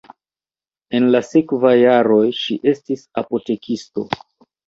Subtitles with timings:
[0.99, 4.09] En la sekvaj jaroj ŝi estis apotekisto.